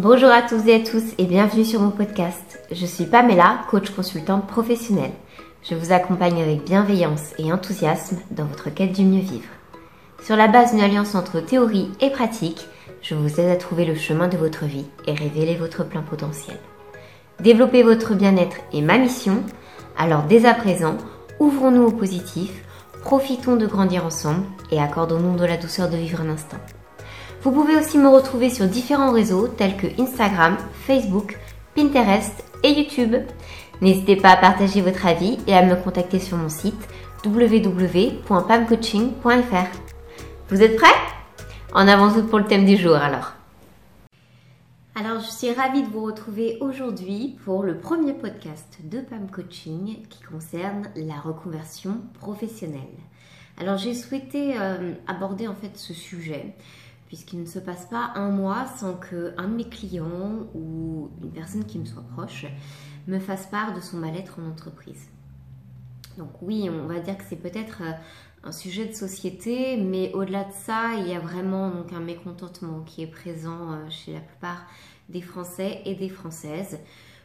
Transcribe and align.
Bonjour 0.00 0.30
à 0.30 0.42
tous 0.42 0.64
et 0.68 0.76
à 0.76 0.78
tous 0.78 1.02
et 1.18 1.24
bienvenue 1.24 1.64
sur 1.64 1.80
mon 1.80 1.90
podcast. 1.90 2.60
Je 2.70 2.86
suis 2.86 3.06
Pamela, 3.06 3.64
coach 3.68 3.90
consultante 3.90 4.46
professionnelle. 4.46 5.10
Je 5.68 5.74
vous 5.74 5.90
accompagne 5.90 6.40
avec 6.40 6.62
bienveillance 6.62 7.32
et 7.36 7.52
enthousiasme 7.52 8.18
dans 8.30 8.44
votre 8.44 8.72
quête 8.72 8.92
du 8.92 9.04
mieux 9.04 9.22
vivre. 9.22 9.48
Sur 10.22 10.36
la 10.36 10.46
base 10.46 10.70
d'une 10.70 10.84
alliance 10.84 11.16
entre 11.16 11.40
théorie 11.40 11.90
et 12.00 12.10
pratique, 12.10 12.68
je 13.02 13.16
vous 13.16 13.40
aide 13.40 13.50
à 13.50 13.56
trouver 13.56 13.84
le 13.84 13.96
chemin 13.96 14.28
de 14.28 14.36
votre 14.36 14.66
vie 14.66 14.86
et 15.08 15.14
révéler 15.14 15.56
votre 15.56 15.82
plein 15.82 16.02
potentiel. 16.02 16.58
Développer 17.40 17.82
votre 17.82 18.14
bien-être 18.14 18.58
est 18.72 18.82
ma 18.82 18.98
mission, 18.98 19.42
alors 19.98 20.22
dès 20.22 20.46
à 20.46 20.54
présent, 20.54 20.96
ouvrons-nous 21.40 21.86
au 21.86 21.90
positif, 21.90 22.52
profitons 23.02 23.56
de 23.56 23.66
grandir 23.66 24.06
ensemble 24.06 24.44
et 24.70 24.80
accordons-nous 24.80 25.36
de 25.36 25.44
la 25.44 25.56
douceur 25.56 25.90
de 25.90 25.96
vivre 25.96 26.20
un 26.20 26.28
instant. 26.28 26.58
Vous 27.42 27.52
pouvez 27.52 27.76
aussi 27.76 27.98
me 27.98 28.08
retrouver 28.08 28.50
sur 28.50 28.66
différents 28.66 29.12
réseaux 29.12 29.46
tels 29.46 29.76
que 29.76 29.86
Instagram, 30.00 30.56
Facebook, 30.72 31.38
Pinterest 31.76 32.44
et 32.64 32.72
YouTube. 32.72 33.14
N'hésitez 33.80 34.16
pas 34.16 34.30
à 34.30 34.36
partager 34.36 34.80
votre 34.80 35.06
avis 35.06 35.38
et 35.46 35.54
à 35.54 35.64
me 35.64 35.76
contacter 35.76 36.18
sur 36.18 36.36
mon 36.36 36.48
site 36.48 36.88
www.pamcoaching.fr. 37.24 39.78
Vous 40.48 40.62
êtes 40.62 40.74
prêts? 40.76 40.88
En 41.72 41.86
avance 41.86 42.14
pour 42.28 42.40
le 42.40 42.46
thème 42.46 42.66
du 42.66 42.76
jour 42.76 42.96
alors. 42.96 43.34
Alors, 44.96 45.20
je 45.20 45.30
suis 45.30 45.52
ravie 45.52 45.84
de 45.84 45.88
vous 45.88 46.02
retrouver 46.02 46.58
aujourd'hui 46.60 47.36
pour 47.44 47.62
le 47.62 47.78
premier 47.78 48.14
podcast 48.14 48.78
de 48.82 48.98
PAM 48.98 49.30
Coaching 49.30 49.98
qui 50.08 50.20
concerne 50.24 50.88
la 50.96 51.20
reconversion 51.20 52.00
professionnelle. 52.18 52.82
Alors, 53.60 53.76
j'ai 53.76 53.94
souhaité 53.94 54.58
euh, 54.58 54.94
aborder 55.06 55.46
en 55.46 55.54
fait 55.54 55.76
ce 55.76 55.94
sujet 55.94 56.56
puisqu'il 57.08 57.40
ne 57.40 57.46
se 57.46 57.58
passe 57.58 57.86
pas 57.86 58.12
un 58.14 58.30
mois 58.30 58.66
sans 58.78 58.94
que 58.94 59.34
un 59.38 59.48
de 59.48 59.54
mes 59.54 59.68
clients 59.68 60.46
ou 60.54 61.10
une 61.22 61.32
personne 61.32 61.64
qui 61.64 61.78
me 61.78 61.86
soit 61.86 62.04
proche 62.14 62.46
me 63.08 63.18
fasse 63.18 63.46
part 63.46 63.74
de 63.74 63.80
son 63.80 63.96
mal-être 63.96 64.38
en 64.38 64.48
entreprise. 64.48 65.08
Donc 66.18 66.30
oui, 66.42 66.68
on 66.70 66.86
va 66.86 67.00
dire 67.00 67.16
que 67.16 67.24
c'est 67.26 67.36
peut-être 67.36 67.82
euh, 67.82 67.92
un 68.44 68.52
sujet 68.52 68.86
de 68.86 68.92
société, 68.92 69.78
mais 69.78 70.12
au-delà 70.12 70.44
de 70.44 70.52
ça, 70.52 70.94
il 70.98 71.08
y 71.08 71.14
a 71.14 71.20
vraiment 71.20 71.72
un 71.92 72.00
mécontentement 72.00 72.82
qui 72.82 73.02
est 73.02 73.06
présent 73.06 73.72
euh, 73.72 73.88
chez 73.88 74.12
la 74.12 74.20
plupart 74.20 74.66
des 75.08 75.22
Français 75.22 75.80
et 75.86 75.94
des 75.94 76.10
Françaises, 76.10 76.78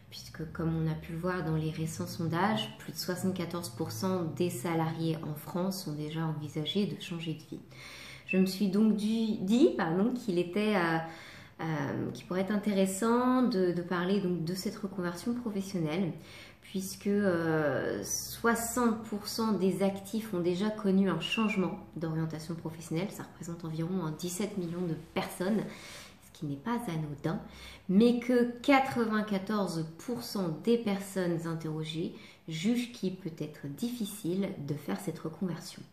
puisque 0.10 0.50
comme 0.54 0.74
on 0.76 0.90
a 0.90 0.96
pu 0.96 1.14
le 1.14 1.20
voir 1.20 1.44
dans 1.44 1.56
les 1.56 1.72
récents 1.72 2.08
sondages, 2.08 2.70
plus 2.78 2.94
de 2.94 2.98
74% 2.98 4.34
des 4.36 4.50
salariés 4.50 5.18
en 5.24 5.36
France 5.36 5.88
ont 5.88 5.94
déjà 5.94 6.22
envisagé 6.22 6.86
de 6.86 7.02
changer 7.02 7.34
de 7.34 7.44
vie. 7.56 7.62
Je 8.28 8.38
me 8.38 8.46
suis 8.46 8.68
donc 8.68 8.96
dit 8.96 9.40
qu'il 10.26 10.40
était, 10.40 10.76
euh, 10.76 10.98
euh, 11.62 12.12
pourrait 12.28 12.42
être 12.42 12.52
intéressant 12.52 13.44
de, 13.44 13.74
parler 13.82 14.22
de 14.22 14.56
cette 14.56 14.76
reconversion 14.78 15.34
professionnelle, 15.34 16.12
puisque 16.62 17.08
60% 17.08 17.12
euh, 17.12 18.02
des 19.60 19.84
actifs 19.84 20.34
ont 20.34 20.40
déjà 20.40 20.70
connu 20.70 21.10
un 21.10 21.20
changement 21.20 21.80
d'orientation 21.96 22.56
professionnelle. 22.56 23.10
Ça 23.12 23.24
représente 23.24 23.66
environ 23.66 24.12
17 24.18 24.58
millions 24.58 24.88
de 24.88 24.96
personnes, 25.14 25.62
ce 26.24 26.32
qui 26.40 26.48
n'est 26.48 26.56
pas 26.56 26.80
anodin, 26.88 27.40
mais 27.90 28.20
que 28.20 28.60
94% 28.62 30.62
des 30.64 30.80
personnes 30.80 31.46
interrogées 31.46 32.16
jugent 32.48 32.92
qu'il 32.92 33.16
peut 33.16 33.32
être 33.38 33.68
difficile 33.68 34.50
de 34.68 34.74
faire 34.74 35.00
cette 35.00 35.20
reconversion. 35.20 35.84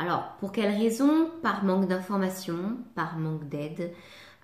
Alors, 0.00 0.32
pour 0.40 0.50
quelles 0.50 0.74
raisons 0.74 1.28
Par 1.42 1.62
manque 1.62 1.86
d'informations, 1.86 2.78
par 2.94 3.18
manque 3.18 3.46
d'aide, 3.50 3.92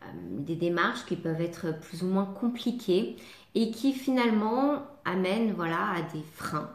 euh, 0.02 0.06
des 0.12 0.54
démarches 0.54 1.06
qui 1.06 1.16
peuvent 1.16 1.40
être 1.40 1.80
plus 1.80 2.02
ou 2.02 2.08
moins 2.08 2.26
compliquées 2.26 3.16
et 3.54 3.70
qui 3.70 3.94
finalement 3.94 4.82
amènent 5.06 5.54
voilà, 5.54 5.92
à 5.92 6.02
des 6.12 6.22
freins 6.34 6.68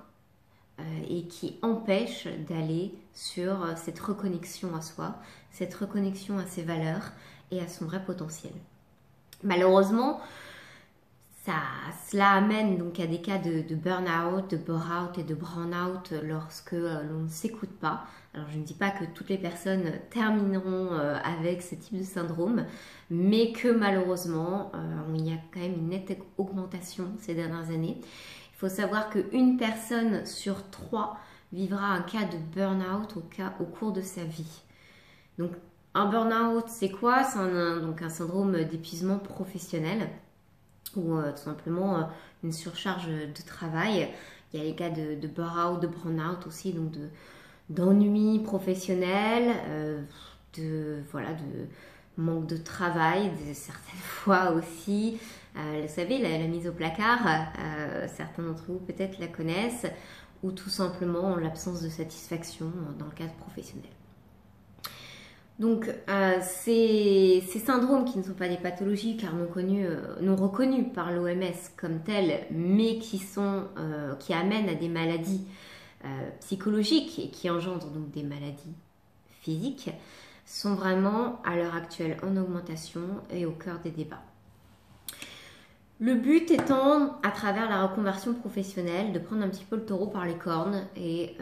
euh, 0.80 0.84
et 1.08 1.28
qui 1.28 1.60
empêchent 1.62 2.28
d'aller 2.50 2.96
sur 3.14 3.64
euh, 3.64 3.74
cette 3.76 4.00
reconnexion 4.00 4.76
à 4.76 4.82
soi, 4.82 5.14
cette 5.52 5.76
reconnexion 5.76 6.40
à 6.40 6.48
ses 6.48 6.64
valeurs 6.64 7.12
et 7.52 7.62
à 7.62 7.68
son 7.68 7.86
vrai 7.86 8.04
potentiel. 8.04 8.54
Malheureusement, 9.44 10.22
ça, 11.44 11.54
cela 12.08 12.34
amène 12.34 12.78
donc 12.78 13.00
à 13.00 13.08
des 13.08 13.20
cas 13.20 13.40
de, 13.40 13.64
burn-out, 13.74 14.52
de 14.52 14.58
bore-out 14.58 15.18
et 15.18 15.24
de 15.24 15.34
burn-out 15.34 16.14
lorsque 16.24 16.74
euh, 16.74 17.02
l'on 17.04 17.22
ne 17.22 17.30
s'écoute 17.30 17.72
pas. 17.80 18.06
Alors 18.36 18.48
je 18.52 18.60
ne 18.60 18.64
dis 18.64 18.76
pas 18.76 18.92
que 18.92 19.06
toutes 19.06 19.30
les 19.30 19.40
personnes 19.40 19.92
termineront 20.12 20.94
euh, 20.94 21.18
avec 21.24 21.64
ce 21.64 21.74
type 21.74 21.98
de 21.98 22.04
syndrome, 22.04 22.66
mais 23.10 23.54
que 23.54 23.70
malheureusement, 23.70 24.72
euh, 24.76 25.16
il 25.16 25.28
y 25.28 25.34
a 25.34 25.38
quand 25.52 25.62
même 25.62 25.74
une 25.74 25.90
nette 25.90 26.16
augmentation 26.38 27.12
ces 27.18 27.34
dernières 27.34 27.72
années. 27.72 27.98
Il 28.00 28.58
faut 28.58 28.70
savoir 28.70 29.10
qu'une 29.10 29.58
personne 29.58 30.28
sur 30.28 30.70
trois 30.70 31.18
vivra 31.52 31.88
un 31.88 32.04
cas 32.04 32.26
de 32.26 32.38
burn-out 32.54 33.18
au, 33.18 33.64
au 33.64 33.66
cours 33.66 33.94
de 33.94 34.02
sa 34.02 34.24
vie. 34.24 34.62
Donc 35.40 35.52
un 35.96 36.06
burn-out, 36.06 36.66
c'est 36.68 36.92
quoi? 36.92 37.24
C'est 37.24 37.40
un 37.40 38.10
syndrome 38.10 38.64
d'épuisement 38.64 39.18
professionnel 39.18 40.08
ou 40.96 41.16
euh, 41.16 41.32
tout 41.32 41.44
simplement 41.44 41.98
euh, 41.98 42.04
une 42.44 42.52
surcharge 42.52 43.08
de 43.08 43.42
travail. 43.46 44.10
Il 44.54 44.60
y 44.60 44.64
a 44.64 44.66
les 44.66 44.76
cas 44.76 44.90
de, 44.90 45.16
de 45.16 45.28
burn-out, 45.28 45.80
de 45.82 45.88
burn-out 45.88 46.46
aussi, 46.48 46.74
donc 46.74 46.92
de, 46.92 47.08
d'ennui 47.70 48.40
professionnel, 48.40 49.56
euh, 49.70 50.02
de, 50.58 51.02
voilà, 51.12 51.30
de 51.34 51.68
manque 52.18 52.48
de 52.48 52.58
travail, 52.58 53.32
de, 53.32 53.54
certaines 53.54 54.00
fois 54.00 54.52
aussi. 54.52 55.18
vous 55.56 55.88
savez, 55.88 56.18
la, 56.18 56.38
la, 56.38 56.48
mise 56.48 56.68
au 56.68 56.74
placard, 56.74 57.20
certains 58.14 58.44
d'entre 58.44 58.64
vous 58.68 58.80
peut-être 58.80 59.20
la 59.20 59.28
connaissent, 59.28 59.88
ou 60.44 60.52
tout 60.52 60.70
simplement 60.70 61.36
l'absence 61.38 61.82
de 61.82 61.90
satisfaction 61.90 62.72
dans 63.00 63.06
le 63.06 63.12
cadre 63.12 63.34
professionnel. 63.36 63.90
Donc, 65.62 65.94
euh, 66.10 66.40
ces, 66.42 67.44
syndromes 67.64 68.04
qui 68.04 68.18
ne 68.18 68.24
sont 68.24 68.34
pas 68.34 68.48
des 68.48 68.58
pathologies 68.58 69.16
car 69.16 69.36
non, 69.36 69.46
connues, 69.46 69.86
euh, 69.86 70.16
non 70.20 70.36
reconnus 70.36 70.88
par 70.92 71.12
l'OMS 71.12 71.54
comme 71.78 72.00
tels, 72.00 72.48
mais 72.50 72.98
euh, 73.38 74.16
qui 74.16 74.34
amènent 74.34 74.70
à 74.70 74.74
des 74.74 74.90
maladies 74.90 75.46
psychologiques 76.40 77.20
et 77.20 77.30
qui 77.30 77.48
engendrent 77.52 77.92
donc 77.92 78.10
des 78.10 78.24
maladies 78.24 78.74
physiques, 79.40 79.92
sont 80.48 80.74
vraiment 80.74 81.40
à 81.44 81.56
l'heure 81.56 81.76
actuelle 81.76 82.18
en 82.24 82.36
augmentation 82.38 83.02
et 83.30 83.46
au 83.46 83.52
cœur 83.52 83.78
des 83.84 83.92
débats. 83.92 84.24
Le 86.00 86.16
but 86.16 86.50
étant, 86.50 87.20
à 87.22 87.30
travers 87.30 87.70
la 87.70 87.86
reconversion 87.86 88.34
professionnelle, 88.34 89.14
de 89.14 89.20
prendre 89.20 89.44
un 89.44 89.50
petit 89.50 89.64
peu 89.64 89.76
le 89.76 89.86
taureau 89.86 90.08
par 90.08 90.26
les 90.26 90.34
cornes 90.34 90.88
et 90.96 91.36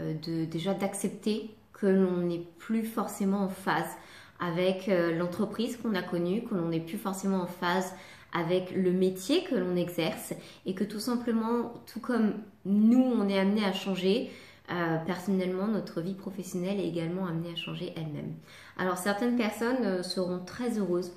déjà 0.51 0.73
d'accepter 0.73 1.55
que 1.71 1.87
l'on 1.87 2.17
n'est 2.17 2.45
plus 2.57 2.83
forcément 2.83 3.43
en 3.43 3.49
phase 3.49 3.95
avec 4.39 4.87
euh, 4.87 5.15
l'entreprise 5.17 5.77
qu'on 5.77 5.95
a 5.95 6.01
connue, 6.01 6.43
que 6.43 6.55
l'on 6.55 6.69
n'est 6.69 6.79
plus 6.79 6.97
forcément 6.97 7.41
en 7.41 7.47
phase 7.47 7.93
avec 8.31 8.71
le 8.71 8.91
métier 8.91 9.43
que 9.43 9.55
l'on 9.55 9.75
exerce 9.75 10.33
et 10.65 10.75
que 10.75 10.83
tout 10.83 10.99
simplement, 10.99 11.73
tout 11.91 11.99
comme 11.99 12.33
nous, 12.65 13.01
on 13.01 13.27
est 13.27 13.39
amené 13.39 13.65
à 13.65 13.73
changer, 13.73 14.31
euh, 14.71 14.97
personnellement, 15.05 15.67
notre 15.67 15.99
vie 16.01 16.13
professionnelle 16.13 16.79
est 16.79 16.87
également 16.87 17.25
amenée 17.25 17.51
à 17.51 17.55
changer 17.55 17.91
elle-même. 17.97 18.33
Alors 18.77 18.97
certaines 18.97 19.35
personnes 19.35 19.83
euh, 19.83 20.03
seront 20.03 20.39
très 20.39 20.77
heureuses 20.77 21.11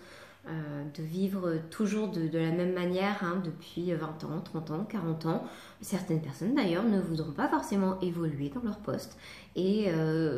de 0.97 1.05
vivre 1.05 1.53
toujours 1.71 2.09
de, 2.09 2.29
la 2.37 2.51
même 2.51 2.73
manière 2.73 3.23
hein, 3.23 3.41
depuis 3.45 3.93
20 3.93 4.25
ans, 4.25 4.41
30 4.45 4.71
ans, 4.73 4.85
40 4.91 5.27
ans. 5.27 5.45
Certaines 5.81 6.21
personnes 6.21 6.57
d'ailleurs 6.57 6.83
ne 6.83 7.01
voudront 7.01 7.31
pas 7.31 7.47
forcément 7.47 8.01
évoluer 8.01 8.49
dans 8.49 8.63
leur 8.63 8.79
poste 8.79 9.17
et 9.55 9.93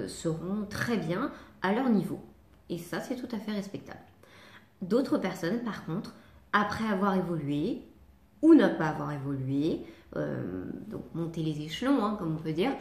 seront 0.06 0.66
très 0.68 0.98
bien 0.98 1.32
à 1.62 1.72
leur 1.72 1.88
niveau. 1.88 2.20
Et 2.70 2.78
ça, 2.78 3.00
c'est 3.00 3.16
tout 3.16 3.34
à 3.34 3.38
fait 3.38 3.52
respectable. 3.52 4.00
D'autres 4.82 5.18
personnes, 5.18 5.60
par 5.60 5.84
contre, 5.84 6.14
après 6.52 6.86
avoir 6.86 7.14
évolué 7.16 7.82
ou 8.42 8.54
ne 8.54 8.68
pas 8.68 8.88
avoir 8.88 9.12
évolué, 9.12 9.80
euh, 10.16 10.64
donc 10.88 11.02
monter 11.14 11.42
les 11.42 11.62
échelons, 11.62 12.04
hein, 12.04 12.16
comme 12.18 12.34
on 12.34 12.42
peut 12.42 12.52
dire, 12.52 12.72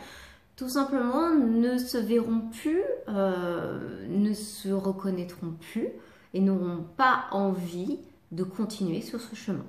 tout 0.56 0.69
simplement 0.69 1.31
ne 1.31 1.78
se 1.78 1.98
verront 1.98 2.42
plus, 2.52 2.84
euh, 3.07 4.06
ne 4.07 4.34
se 4.34 4.69
reconnaîtront 4.69 5.52
plus 5.72 5.88
et 6.34 6.42
n'auront 6.42 6.86
pas 6.98 7.25
envie 7.31 8.00
de 8.31 8.44
continuer 8.44 9.02
sur 9.02 9.19
ce 9.19 9.36
chemin. 9.36 9.66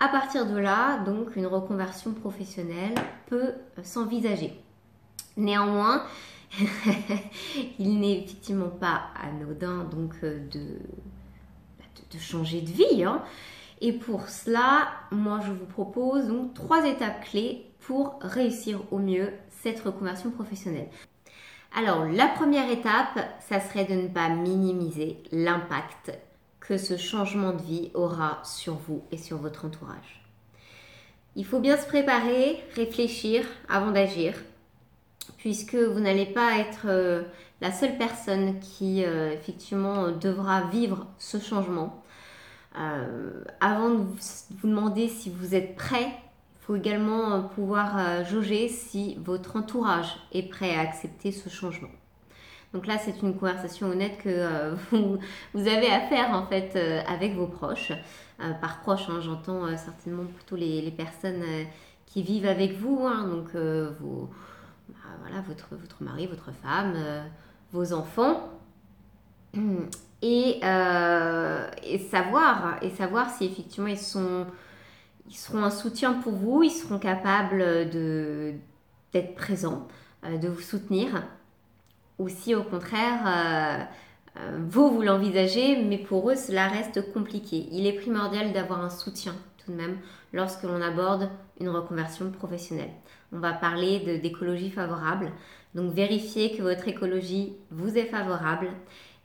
À 0.00 0.08
partir 0.08 0.46
de 0.46 0.56
là, 0.56 0.98
donc, 1.04 1.36
une 1.36 1.46
reconversion 1.46 2.12
professionnelle 2.12 2.94
peut 3.26 3.52
s'envisager. 3.82 4.60
Néanmoins, 5.36 6.02
il 7.78 8.00
n'est 8.00 8.18
effectivement 8.18 8.68
pas 8.68 9.04
anodin 9.22 9.84
donc 9.84 10.14
euh, 10.22 10.38
bah, 11.78 11.84
de, 12.12 12.18
changer 12.18 12.60
de 12.60 12.70
vie. 12.70 13.04
Hein. 13.04 13.22
Et 13.80 13.92
pour 13.92 14.28
cela, 14.28 14.88
moi 15.10 15.40
je 15.44 15.52
vous 15.52 15.66
propose 15.66 16.28
donc 16.28 16.54
trois 16.54 16.86
étapes 16.86 17.24
clés 17.24 17.66
pour 17.80 18.18
réussir 18.20 18.80
au 18.90 18.98
mieux 18.98 19.32
cette 19.50 19.80
reconversion 19.80 20.30
professionnelle. 20.30 20.88
Alors 21.74 22.04
la 22.04 22.28
première 22.28 22.70
étape, 22.70 23.18
ça 23.40 23.60
serait 23.60 23.86
de 23.86 23.94
ne 23.94 24.08
pas 24.08 24.28
minimiser 24.28 25.18
l'impact 25.32 26.12
que 26.60 26.76
ce 26.76 26.96
changement 26.96 27.52
de 27.52 27.62
vie 27.62 27.90
aura 27.94 28.40
sur 28.44 28.74
vous 28.74 29.02
et 29.10 29.16
sur 29.16 29.38
votre 29.38 29.64
entourage. 29.64 30.22
Il 31.34 31.46
faut 31.46 31.60
bien 31.60 31.78
se 31.78 31.86
préparer, 31.86 32.62
réfléchir 32.76 33.46
avant 33.68 33.90
d'agir, 33.90 34.34
puisque 35.38 35.74
vous 35.74 36.00
n'allez 36.00 36.26
pas 36.26 36.58
être 36.58 36.86
euh, 36.86 37.22
la 37.60 37.72
seule 37.72 37.96
personne 37.96 38.58
qui 38.60 39.04
euh, 39.04 39.32
effectivement 39.32 40.10
devra 40.10 40.62
vivre 40.62 41.06
ce 41.18 41.38
changement. 41.38 42.02
Euh, 42.78 43.44
avant 43.60 43.90
de 43.90 43.96
vous, 43.96 44.16
demander 44.64 45.08
si 45.08 45.30
vous 45.30 45.54
êtes 45.54 45.76
prêt, 45.76 46.06
il 46.06 46.64
faut 46.66 46.76
également 46.76 47.42
pouvoir 47.42 48.24
jauger 48.24 48.68
si 48.68 49.16
votre 49.16 49.56
entourage 49.56 50.16
est 50.32 50.48
prêt 50.48 50.74
à 50.74 50.80
accepter 50.80 51.32
ce 51.32 51.48
changement. 51.48 51.90
Donc 52.72 52.86
là, 52.86 52.96
c'est 52.98 53.20
une 53.22 53.36
conversation 53.36 53.88
honnête 53.88 54.18
que 54.18 54.28
euh, 54.28 54.74
vous, 54.92 55.66
avez 55.66 55.90
à 55.90 56.00
faire 56.00 56.30
en 56.30 56.46
fait 56.46 56.72
euh, 56.76 57.02
avec 57.06 57.34
vos 57.34 57.46
proches. 57.46 57.92
Euh, 58.40 58.52
par 58.54 58.80
proches, 58.80 59.08
hein, 59.08 59.20
j'entends 59.20 59.76
certainement 59.76 60.24
plutôt 60.24 60.56
les, 60.56 60.90
personnes 60.90 61.44
qui 62.06 62.22
vivent 62.22 62.46
avec 62.46 62.72
vous, 62.72 63.06
hein. 63.06 63.28
donc 63.28 63.50
bah, 64.88 64.94
voilà, 65.20 65.40
votre, 65.42 66.02
mari, 66.02 66.26
votre 66.26 66.52
femme, 66.52 66.94
vos 67.72 67.92
enfants. 67.92 68.50
Et, 70.24 70.58
et, 70.58 71.98
savoir, 71.98 72.76
et 72.80 72.90
savoir 72.90 73.28
si 73.28 73.44
effectivement 73.44 73.88
ils, 73.88 73.98
sont, 73.98 74.46
ils 75.26 75.34
seront 75.34 75.64
un 75.64 75.70
soutien 75.70 76.12
pour 76.12 76.34
vous, 76.34 76.62
ils 76.62 76.70
seront 76.70 77.00
capables 77.00 77.90
d'être 77.90 79.34
présents, 79.34 79.88
de 80.22 80.46
vous 80.46 80.60
soutenir 80.60 81.24
ou 82.22 82.28
si 82.28 82.54
au 82.54 82.62
contraire, 82.62 83.20
euh, 83.26 83.84
euh, 84.40 84.58
vous, 84.68 84.90
vous 84.90 85.02
l'envisagez, 85.02 85.82
mais 85.82 85.98
pour 85.98 86.30
eux, 86.30 86.36
cela 86.36 86.68
reste 86.68 87.12
compliqué. 87.12 87.68
Il 87.72 87.86
est 87.86 87.94
primordial 87.94 88.52
d'avoir 88.52 88.82
un 88.82 88.90
soutien 88.90 89.34
tout 89.58 89.72
de 89.72 89.76
même 89.76 89.98
lorsque 90.32 90.62
l'on 90.62 90.80
aborde 90.80 91.28
une 91.60 91.68
reconversion 91.68 92.30
professionnelle. 92.30 92.90
On 93.32 93.38
va 93.38 93.52
parler 93.52 94.18
d'écologie 94.18 94.70
favorable. 94.70 95.32
Donc 95.74 95.92
vérifiez 95.94 96.56
que 96.56 96.62
votre 96.62 96.86
écologie 96.88 97.54
vous 97.70 97.96
est 97.96 98.04
favorable. 98.04 98.68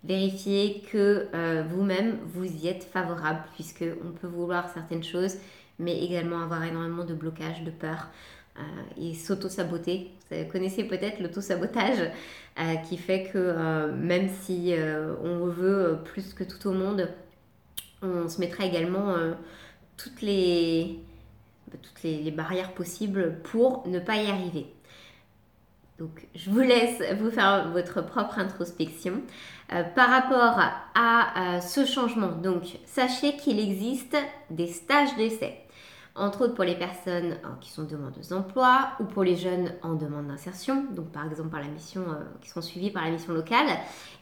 Vérifiez 0.04 0.84
que 0.92 1.28
euh, 1.34 1.64
vous-même 1.70 2.18
vous 2.26 2.46
y 2.46 2.68
êtes 2.68 2.84
favorable, 2.84 3.42
puisque 3.56 3.84
on 4.06 4.12
peut 4.12 4.28
vouloir 4.28 4.70
certaines 4.70 5.04
choses, 5.04 5.36
mais 5.80 6.02
également 6.04 6.42
avoir 6.42 6.64
énormément 6.64 7.04
de 7.04 7.14
blocages, 7.14 7.64
de 7.64 7.72
peur. 7.72 8.08
Euh, 8.58 8.62
et 9.00 9.14
s'auto-saboter. 9.14 10.10
Vous 10.32 10.52
connaissez 10.52 10.84
peut-être 10.84 11.20
l'auto-sabotage 11.20 12.10
euh, 12.60 12.76
qui 12.90 12.98
fait 12.98 13.30
que 13.32 13.92
même 13.92 14.30
si 14.30 14.74
on 15.24 15.46
veut 15.46 16.00
plus 16.06 16.34
que 16.34 16.44
tout 16.44 16.68
au 16.68 16.72
monde, 16.72 17.08
on 18.02 18.28
se 18.28 18.40
mettra 18.40 18.66
également 18.66 19.14
toutes, 19.96 20.24
les, 20.24 20.98
toutes 21.72 22.04
les, 22.04 22.32
barrières 22.32 22.74
possibles 22.74 23.40
pour 23.44 23.88
ne 23.88 24.00
pas 24.00 24.16
y 24.16 24.30
arriver. 24.30 24.68
Donc, 26.00 26.28
je 26.36 26.50
vous 26.52 26.60
laisse 26.60 27.02
vous 27.20 27.32
faire 27.32 27.72
votre 27.72 28.02
propre 28.02 28.38
introspection. 28.38 29.22
par 29.96 30.10
rapport 30.10 30.60
à 30.94 31.60
ce 31.62 31.86
changement, 31.86 32.32
donc, 32.32 32.78
sachez 32.86 33.36
qu'il 33.36 33.60
existe 33.60 34.16
des 34.52 34.68
stages 34.68 35.16
d'essai 35.18 35.68
entre 36.18 36.46
autres 36.46 36.56
pour 36.56 36.64
les 36.64 36.76
personnes 36.76 37.34
euh, 37.34 37.50
qui 37.62 37.72
sont 37.72 37.84
demandeuses 37.84 38.30
d'emploi 38.30 38.90
ou 39.00 39.04
pour 39.04 39.24
les 39.24 39.36
jeunes 39.36 39.72
en 39.84 39.94
demande 39.94 40.28
d'insertion, 40.28 40.86
donc 40.92 41.12
par 41.12 41.26
exemple 41.26 41.50
par 41.50 41.62
la 41.62 41.68
mission, 41.68 42.02
euh, 42.02 42.24
qui 42.42 42.50
sont 42.50 42.62
suivis 42.62 42.90
par 42.90 43.06
la 43.06 43.12
mission 43.12 43.34
locale, 43.34 43.68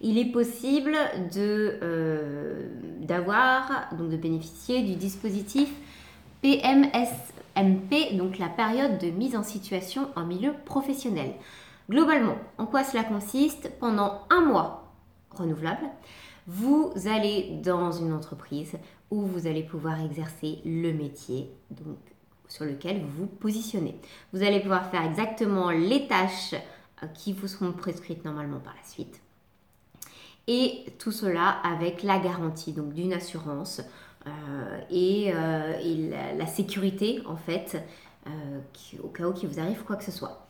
il 0.01 0.17
est 0.17 0.31
possible 0.31 0.95
euh, 1.37 2.69
d'avoir, 2.99 3.87
donc 3.97 4.09
de 4.09 4.17
bénéficier 4.17 4.83
du 4.83 4.95
dispositif 4.95 5.69
PMSMP, 7.55 8.15
donc 8.17 8.37
la 8.37 8.49
période 8.49 8.97
de 8.99 9.09
mise 9.09 9.35
en 9.35 9.43
situation 9.43 10.09
en 10.15 10.25
milieu 10.25 10.53
professionnel. 10.65 11.33
Globalement, 11.89 12.37
en 12.57 12.65
quoi 12.65 12.83
cela 12.83 13.03
consiste? 13.03 13.71
Pendant 13.79 14.21
un 14.29 14.41
mois 14.41 14.93
renouvelable, 15.31 15.87
vous 16.47 16.91
allez 17.05 17.59
dans 17.63 17.91
une 17.91 18.13
entreprise 18.13 18.77
où 19.11 19.21
vous 19.21 19.47
allez 19.47 19.63
pouvoir 19.63 20.03
exercer 20.03 20.59
le 20.65 20.91
métier 20.93 21.51
sur 22.47 22.65
lequel 22.65 23.01
vous 23.01 23.23
vous 23.23 23.27
positionnez. 23.27 23.99
Vous 24.33 24.43
allez 24.43 24.59
pouvoir 24.59 24.89
faire 24.89 25.03
exactement 25.03 25.71
les 25.71 26.07
tâches 26.07 26.53
euh, 27.03 27.07
qui 27.07 27.33
vous 27.33 27.47
seront 27.47 27.71
prescrites 27.71 28.23
normalement 28.23 28.59
par 28.59 28.75
la 28.75 28.87
suite. 28.87 29.21
Et 30.47 30.85
tout 30.99 31.11
cela 31.11 31.49
avec 31.63 32.03
la 32.03 32.19
garantie 32.19 32.71
donc 32.71 32.93
d'une 32.93 33.13
assurance 33.13 33.81
euh, 34.27 34.79
et, 34.89 35.31
euh, 35.33 36.37
la, 36.37 36.47
sécurité 36.47 37.21
en 37.25 37.35
fait 37.35 37.77
au 39.03 39.09
cas 39.09 39.27
où 39.27 39.33
il 39.41 39.47
vous 39.47 39.59
arrive 39.59 39.83
quoi 39.83 39.95
que 39.95 40.03
ce 40.03 40.11
soit. 40.11 40.47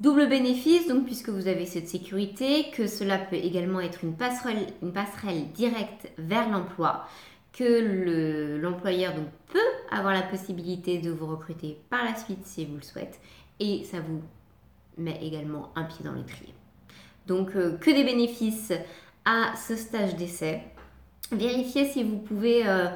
Double 0.00 0.28
bénéfice, 0.28 0.88
donc 0.88 1.04
puisque 1.04 1.28
vous 1.28 1.46
avez 1.46 1.66
cette 1.66 1.88
sécurité, 1.88 2.70
que 2.70 2.86
cela 2.86 3.18
peut 3.18 3.36
également 3.36 3.80
être 3.80 4.02
une 4.02 4.16
passerelle, 4.16 4.66
une 4.82 4.92
passerelle 4.92 5.52
directe 5.52 6.10
vers 6.16 6.48
l'emploi, 6.50 7.06
que 7.52 8.58
l'employeur 8.60 9.12
peut 9.52 9.58
avoir 9.90 10.14
la 10.14 10.22
possibilité 10.22 10.98
de 10.98 11.10
vous 11.10 11.26
recruter 11.26 11.78
par 11.90 12.04
la 12.04 12.16
suite 12.16 12.46
si 12.46 12.64
vous 12.64 12.76
le 12.76 12.82
souhaitez, 12.82 13.18
et 13.60 13.84
ça 13.84 14.00
vous 14.00 14.22
met 14.96 15.18
également 15.22 15.70
un 15.76 15.84
pied 15.84 16.04
dans 16.04 16.14
l'étrier. 16.14 16.54
Donc 17.26 17.54
euh, 17.54 17.76
que 17.76 17.90
des 17.90 18.04
bénéfices 18.04 18.72
à 19.24 19.52
ce 19.56 19.76
stage 19.76 20.16
d'essai. 20.16 20.62
Vérifiez 21.32 21.88
si 21.88 22.02
vous 22.02 22.18
pouvez 22.18 22.66
euh, 22.66 22.88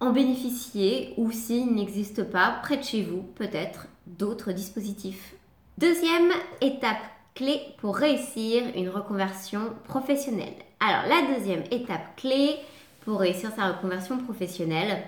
en 0.00 0.12
bénéficier 0.12 1.14
ou 1.16 1.30
s'il 1.30 1.74
n'existe 1.74 2.24
pas 2.24 2.58
près 2.62 2.76
de 2.78 2.82
chez 2.82 3.02
vous 3.02 3.22
peut-être 3.34 3.86
d'autres 4.06 4.52
dispositifs 4.52 5.34
Deuxième 5.78 6.30
étape 6.60 7.02
clé 7.34 7.60
pour 7.78 7.96
réussir 7.96 8.62
une 8.76 8.88
reconversion 8.88 9.72
professionnelle. 9.88 10.54
Alors 10.80 11.04
la 11.08 11.34
deuxième 11.34 11.64
étape 11.70 12.16
clé 12.16 12.56
pour 13.04 13.20
réussir 13.20 13.50
sa 13.56 13.68
reconversion 13.68 14.18
professionnelle, 14.18 15.02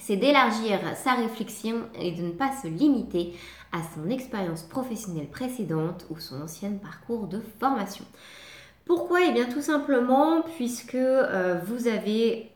c'est 0.00 0.16
d'élargir 0.16 0.78
sa 0.96 1.14
réflexion 1.14 1.82
et 1.98 2.12
de 2.12 2.22
ne 2.22 2.30
pas 2.30 2.50
se 2.62 2.68
limiter 2.68 3.34
à 3.72 3.78
son 3.94 4.08
expérience 4.10 4.62
professionnelle 4.62 5.28
précédente 5.28 6.06
ou 6.10 6.18
son 6.18 6.42
ancien 6.42 6.72
parcours 6.72 7.26
de 7.26 7.42
formation. 7.60 8.04
Pourquoi? 8.88 9.20
Eh 9.22 9.32
bien 9.32 9.44
tout 9.44 9.60
simplement 9.60 10.40
puisque 10.56 10.94
euh, 10.94 11.60
vous 11.66 11.88
avez 11.88 12.50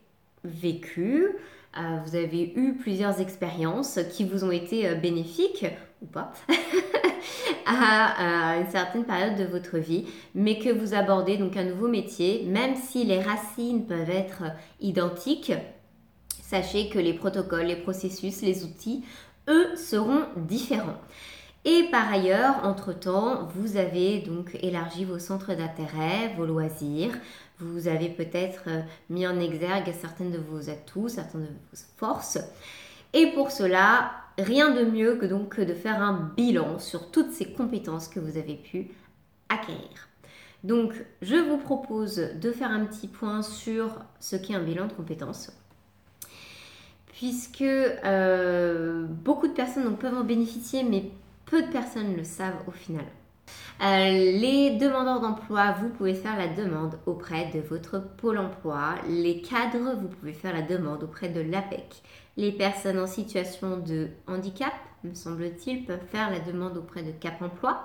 vécu, 0.44 1.28
euh, 1.76 1.98
vous 2.06 2.16
avez 2.16 2.54
eu 2.56 2.72
plusieurs 2.72 3.20
expériences 3.20 4.00
qui 4.10 4.24
vous 4.24 4.42
ont 4.42 4.50
été 4.50 4.88
euh, 4.88 4.94
bénéfiques 4.94 5.66
ou 6.00 6.06
pas 6.06 6.32
à, 7.66 8.56
une 8.56 8.70
certaine 8.70 9.04
période 9.04 9.36
de 9.36 9.44
votre 9.44 9.76
vie, 9.76 10.06
mais 10.34 10.58
que 10.58 10.70
vous 10.70 10.94
abordez 10.94 11.36
donc 11.36 11.58
un 11.58 11.64
nouveau 11.64 11.86
métier, 11.86 12.44
même 12.46 12.76
si 12.76 13.04
les 13.04 13.20
racines 13.20 13.84
peuvent 13.84 14.10
être 14.10 14.44
identiques, 14.80 15.52
sachez 16.42 16.88
que 16.88 16.98
les 16.98 17.12
protocoles, 17.12 17.66
les 17.66 17.76
processus, 17.76 18.40
les 18.40 18.64
outils, 18.64 19.04
eux, 19.50 19.76
seront 19.76 20.22
différents. 20.36 20.98
Et 21.64 21.84
par 21.92 22.12
ailleurs, 22.12 22.64
entre-temps, 22.64 23.48
vous 23.54 23.76
avez 23.76 24.18
donc 24.18 24.56
élargi 24.62 25.04
vos 25.04 25.20
centres 25.20 25.54
d'intérêt, 25.54 26.34
vos 26.36 26.44
loisirs, 26.44 27.12
vous 27.60 27.86
avez 27.86 28.08
peut-être 28.08 28.64
euh, 28.66 28.80
mis 29.10 29.26
en 29.26 29.38
exergue 29.38 29.92
certaines 30.00 30.32
de 30.32 30.38
vos 30.38 30.68
atouts, 30.68 31.08
certaines 31.08 31.42
de 31.42 31.46
vos 31.46 31.78
forces. 31.96 32.38
Et 33.12 33.28
pour 33.32 33.52
cela, 33.52 34.10
rien 34.38 34.70
de 34.74 34.84
mieux 34.84 35.16
que 35.16 35.26
donc 35.26 35.60
de 35.60 35.74
faire 35.74 36.02
un 36.02 36.32
bilan 36.36 36.80
sur 36.80 37.10
toutes 37.10 37.30
ces 37.30 37.52
compétences 37.52 38.08
que 38.08 38.18
vous 38.18 38.36
avez 38.38 38.56
pu 38.56 38.90
acquérir. 39.48 40.08
Donc, 40.64 40.94
je 41.20 41.36
vous 41.36 41.58
propose 41.58 42.16
de 42.16 42.52
faire 42.52 42.70
un 42.70 42.84
petit 42.84 43.08
point 43.08 43.42
sur 43.42 43.98
ce 44.20 44.36
qu'est 44.36 44.54
un 44.54 44.62
bilan 44.62 44.86
de 44.86 44.92
compétences. 44.92 45.52
Puisque 47.08 47.62
euh, 47.62 49.04
beaucoup 49.06 49.48
de 49.48 49.52
personnes 49.52 49.96
peuvent 49.96 50.16
en 50.16 50.24
bénéficier, 50.24 50.82
mais 50.84 51.10
peu 51.52 51.60
de 51.60 51.66
personnes 51.70 52.16
le 52.16 52.24
savent 52.24 52.64
au 52.66 52.70
final. 52.70 53.04
Euh, 53.82 54.10
les 54.10 54.78
demandeurs 54.78 55.20
d'emploi, 55.20 55.72
vous 55.72 55.90
pouvez 55.90 56.14
faire 56.14 56.38
la 56.38 56.48
demande 56.48 56.98
auprès 57.04 57.50
de 57.54 57.60
votre 57.60 58.00
pôle 58.16 58.38
emploi. 58.38 58.94
Les 59.06 59.42
cadres, 59.42 59.94
vous 60.00 60.08
pouvez 60.08 60.32
faire 60.32 60.54
la 60.54 60.62
demande 60.62 61.02
auprès 61.02 61.28
de 61.28 61.42
l'APEC. 61.42 62.02
Les 62.38 62.52
personnes 62.52 62.98
en 62.98 63.06
situation 63.06 63.76
de 63.76 64.08
handicap, 64.26 64.72
me 65.04 65.12
semble-t-il, 65.12 65.84
peuvent 65.84 66.06
faire 66.10 66.30
la 66.30 66.40
demande 66.40 66.78
auprès 66.78 67.02
de 67.02 67.10
Cap 67.10 67.42
Emploi. 67.42 67.84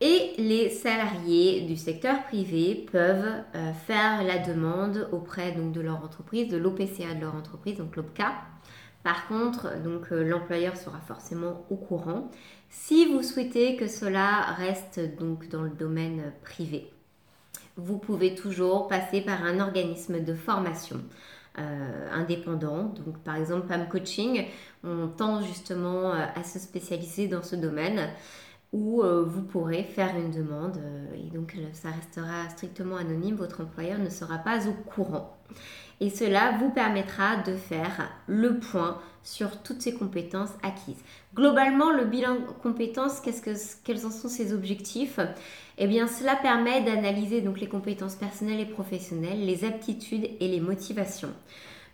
Et 0.00 0.32
les 0.38 0.70
salariés 0.70 1.60
du 1.66 1.76
secteur 1.76 2.22
privé 2.24 2.86
peuvent 2.90 3.34
euh, 3.54 3.72
faire 3.86 4.24
la 4.24 4.38
demande 4.38 5.10
auprès 5.12 5.52
donc, 5.52 5.72
de 5.72 5.82
leur 5.82 6.02
entreprise, 6.02 6.48
de 6.48 6.56
l'OPCA 6.56 7.12
de 7.16 7.20
leur 7.20 7.34
entreprise, 7.34 7.76
donc 7.76 7.94
l'OPCA. 7.96 8.32
Par 9.04 9.28
contre, 9.28 9.80
donc 9.82 10.10
euh, 10.10 10.24
l'employeur 10.24 10.76
sera 10.76 10.98
forcément 11.06 11.64
au 11.70 11.76
courant. 11.76 12.30
Si 12.70 13.06
vous 13.06 13.22
souhaitez 13.22 13.76
que 13.76 13.86
cela 13.86 14.40
reste 14.56 14.98
donc 15.16 15.48
dans 15.48 15.62
le 15.62 15.70
domaine 15.70 16.32
privé, 16.42 16.90
vous 17.76 17.98
pouvez 17.98 18.34
toujours 18.34 18.88
passer 18.88 19.20
par 19.20 19.44
un 19.44 19.60
organisme 19.60 20.24
de 20.24 20.34
formation. 20.34 21.00
Euh, 21.56 22.08
indépendant. 22.12 22.92
Donc 23.04 23.16
par 23.22 23.36
exemple 23.36 23.68
PAM 23.68 23.86
Coaching, 23.88 24.44
on 24.82 25.06
tend 25.06 25.40
justement 25.40 26.12
euh, 26.12 26.24
à 26.34 26.42
se 26.42 26.58
spécialiser 26.58 27.28
dans 27.28 27.44
ce 27.44 27.54
domaine 27.54 28.08
où 28.74 29.02
euh, 29.02 29.22
vous 29.22 29.42
pourrez 29.42 29.84
faire 29.84 30.16
une 30.16 30.32
demande 30.32 30.80
et 31.14 31.30
donc 31.30 31.56
ça 31.72 31.90
restera 31.90 32.50
strictement 32.50 32.96
anonyme, 32.96 33.36
votre 33.36 33.60
employeur 33.60 34.00
ne 34.00 34.10
sera 34.10 34.38
pas 34.38 34.66
au 34.66 34.72
courant. 34.72 35.38
Et 36.00 36.10
cela 36.10 36.58
vous 36.58 36.70
permettra 36.70 37.36
de 37.36 37.54
faire 37.54 38.10
le 38.26 38.58
point 38.58 39.00
sur 39.22 39.62
toutes 39.62 39.80
ces 39.80 39.94
compétences 39.94 40.50
acquises. 40.64 41.02
Globalement, 41.36 41.92
le 41.92 42.04
bilan 42.04 42.38
compétences, 42.64 43.22
quels 43.84 44.06
en 44.06 44.10
sont 44.10 44.28
ses 44.28 44.52
objectifs? 44.52 45.20
Eh 45.78 45.86
bien, 45.86 46.08
cela 46.08 46.34
permet 46.34 46.82
d'analyser 46.82 47.40
les 47.42 47.68
compétences 47.68 48.16
personnelles 48.16 48.60
et 48.60 48.66
professionnelles, 48.66 49.46
les 49.46 49.64
aptitudes 49.64 50.28
et 50.40 50.48
les 50.48 50.60
motivations, 50.60 51.32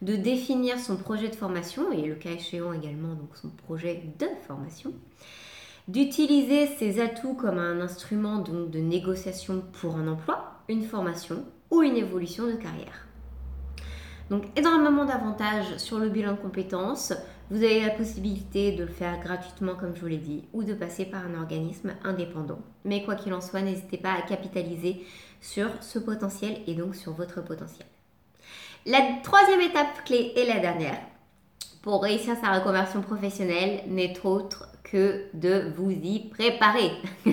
de 0.01 0.17
définir 0.17 0.79
son 0.79 0.97
projet 0.97 1.29
de 1.29 1.37
formation 1.37 1.93
et 1.93 2.07
le 2.07 2.15
cas 2.15 2.31
échéant 2.31 2.73
également 2.73 3.15
donc 3.15 3.37
son 3.37 3.51
projet 3.51 4.03
de 4.19 4.27
formation, 4.47 4.95
d'utiliser 5.91 6.69
ses 6.69 7.01
atouts 7.01 7.35
comme 7.35 7.59
un 7.59 7.81
instrument 7.81 8.39
donc 8.39 8.71
de 8.71 8.79
négociation 8.79 9.65
pour 9.81 9.97
un 9.97 10.07
emploi, 10.07 10.61
une 10.69 10.85
formation 10.85 11.45
ou 11.71 11.83
une 11.83 11.97
évolution 11.97 12.47
de 12.47 12.53
carrière. 12.53 13.07
Donc 14.31 14.45
énormément 14.57 15.05
d'avantages 15.05 15.77
sur 15.79 15.99
le 15.99 16.09
bilan 16.09 16.33
de 16.33 16.39
compétences. 16.39 17.13
Vous 17.51 17.57
avez 17.57 17.81
la 17.81 17.91
possibilité 17.91 18.71
de 18.71 18.85
le 18.85 18.91
faire 18.91 19.21
gratuitement 19.21 19.75
comme 19.75 19.97
je 19.97 20.01
vous 20.01 20.07
l'ai 20.07 20.19
dit 20.19 20.45
ou 20.53 20.63
de 20.63 20.75
passer 20.75 21.05
par 21.05 21.27
un 21.27 21.41
organisme 21.41 21.93
indépendant. 22.05 22.61
Mais 22.85 23.03
quoi 23.03 23.17
qu'il 23.17 23.35
en 23.35 23.41
soit, 23.41 23.63
n'hésitez 23.63 23.99
pas 23.99 24.13
à 24.13 24.23
capitaliser 24.23 25.05
sur 25.41 25.69
ce 25.81 25.99
potentiel 25.99 26.59
et 26.69 26.75
donc 26.75 26.95
sur 26.95 27.13
votre 27.13 27.43
potentiel. 27.43 27.89
La 28.87 29.01
troisième 29.25 29.63
étape 29.63 30.05
clé 30.05 30.33
et 30.37 30.47
la 30.47 30.61
dernière 30.61 31.01
pour 31.83 32.03
réussir 32.03 32.37
sa 32.41 32.53
reconversion 32.53 33.01
professionnelle 33.01 33.83
n'est 33.89 34.15
autre 34.25 34.70
que 34.91 35.25
de 35.35 35.71
vous 35.77 35.91
y 35.91 36.29
préparer 36.31 36.91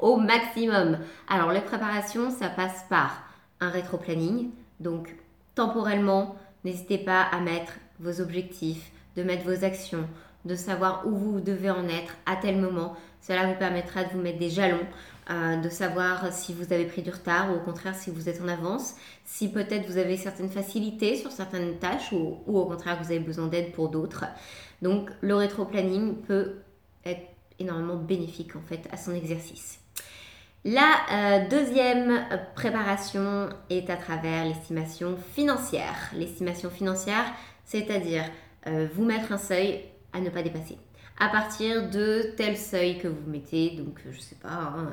au 0.00 0.16
maximum. 0.16 0.98
Alors 1.28 1.52
les 1.52 1.60
préparations, 1.60 2.30
ça 2.30 2.48
passe 2.48 2.84
par 2.88 3.22
un 3.60 3.70
rétro-planning, 3.70 4.50
donc 4.80 5.14
temporellement, 5.54 6.36
n'hésitez 6.64 6.98
pas 6.98 7.22
à 7.22 7.40
mettre 7.40 7.72
vos 8.00 8.20
objectifs, 8.20 8.90
de 9.16 9.22
mettre 9.22 9.44
vos 9.44 9.64
actions, 9.64 10.06
de 10.44 10.54
savoir 10.54 11.06
où 11.06 11.16
vous 11.16 11.40
devez 11.40 11.70
en 11.70 11.88
être 11.88 12.14
à 12.26 12.36
tel 12.36 12.56
moment. 12.56 12.96
Cela 13.20 13.46
vous 13.46 13.58
permettra 13.58 14.04
de 14.04 14.10
vous 14.10 14.20
mettre 14.20 14.38
des 14.38 14.50
jalons, 14.50 14.86
euh, 15.30 15.56
de 15.56 15.68
savoir 15.68 16.32
si 16.32 16.52
vous 16.52 16.72
avez 16.72 16.84
pris 16.84 17.02
du 17.02 17.10
retard 17.10 17.50
ou 17.50 17.56
au 17.56 17.60
contraire 17.60 17.94
si 17.94 18.10
vous 18.10 18.28
êtes 18.28 18.40
en 18.40 18.48
avance, 18.48 18.94
si 19.24 19.50
peut-être 19.50 19.86
vous 19.86 19.96
avez 19.98 20.16
certaines 20.16 20.50
facilités 20.50 21.16
sur 21.16 21.32
certaines 21.32 21.78
tâches 21.78 22.12
ou, 22.12 22.36
ou 22.46 22.58
au 22.58 22.66
contraire 22.66 22.98
vous 23.02 23.10
avez 23.10 23.20
besoin 23.20 23.46
d'aide 23.46 23.72
pour 23.72 23.88
d'autres. 23.88 24.26
Donc 24.82 25.10
le 25.22 25.34
rétro-planning 25.34 26.16
peut 26.16 26.56
énormément 27.58 27.96
bénéfique 27.96 28.56
en 28.56 28.60
fait 28.60 28.88
à 28.92 28.96
son 28.96 29.14
exercice. 29.14 29.80
La 30.68 30.96
euh, 31.12 31.48
deuxième 31.48 32.26
préparation 32.56 33.48
est 33.70 33.88
à 33.88 33.96
travers 33.96 34.44
l'estimation 34.44 35.16
financière. 35.32 35.94
L'estimation 36.12 36.70
financière, 36.70 37.24
c'est-à-dire 37.64 38.24
euh, 38.66 38.88
vous 38.92 39.04
mettre 39.04 39.30
un 39.30 39.38
seuil 39.38 39.84
à 40.12 40.20
ne 40.20 40.28
pas 40.28 40.42
dépasser. 40.42 40.76
À 41.20 41.28
partir 41.28 41.88
de 41.88 42.32
tel 42.36 42.56
seuil 42.56 42.98
que 42.98 43.06
vous 43.06 43.30
mettez, 43.30 43.76
donc 43.78 44.00
je 44.10 44.18
sais 44.18 44.34
pas, 44.34 44.48
hein, 44.48 44.90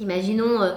imaginons 0.00 0.68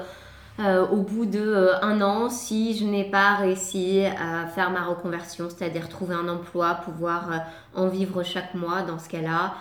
euh, 0.60 0.88
au 0.88 0.98
bout 0.98 1.26
de 1.26 1.72
un 1.82 2.00
an, 2.02 2.30
si 2.30 2.78
je 2.78 2.86
n'ai 2.86 3.10
pas 3.10 3.38
réussi 3.38 4.04
à 4.06 4.46
faire 4.46 4.70
ma 4.70 4.84
reconversion, 4.84 5.50
c'est-à-dire 5.50 5.90
trouver 5.90 6.14
un 6.14 6.30
emploi, 6.30 6.76
pouvoir 6.86 7.42
en 7.74 7.88
vivre 7.88 8.22
chaque 8.22 8.54
mois 8.54 8.84
dans 8.84 9.00
ce 9.00 9.10
cas-là, 9.10 9.56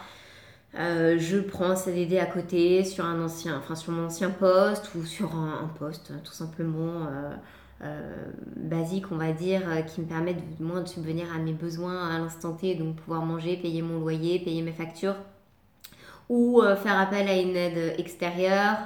euh, 0.79 1.19
je 1.19 1.39
prends 1.39 1.71
un 1.71 1.77
CDD 1.77 2.19
à 2.19 2.27
côté 2.27 2.85
sur 2.85 3.05
un 3.05 3.21
ancien, 3.23 3.61
mon 3.89 4.07
ancien 4.07 4.31
poste 4.31 4.95
ou 4.95 5.05
sur 5.05 5.35
un, 5.35 5.69
poste 5.79 6.13
tout 6.23 6.33
simplement 6.33 7.07
euh, 7.11 7.35
euh, 7.83 8.25
basique, 8.57 9.11
on 9.11 9.17
va 9.17 9.33
dire, 9.33 9.63
qui 9.87 10.01
me 10.01 10.07
permet 10.07 10.35
de 10.35 10.81
de 10.81 10.89
subvenir 10.89 11.27
à 11.35 11.39
mes 11.39 11.55
besoins 11.55 12.15
à 12.15 12.19
l'instant 12.19 12.53
T, 12.53 12.77
donc 12.77 12.97
pouvoir 12.97 13.23
manger, 13.23 13.57
payer 13.57 13.83
mon 13.83 13.99
loyer, 13.99 14.39
payer 14.39 14.63
mes 14.63 14.73
factures, 14.73 15.17
ou 16.29 16.63
faire 16.83 16.99
appel 16.99 17.29
à 17.29 17.37
une 17.37 17.57
aide 17.57 17.95
extérieure, 17.99 18.77